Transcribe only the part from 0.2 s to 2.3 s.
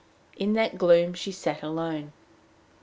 In that gloom she sat alone.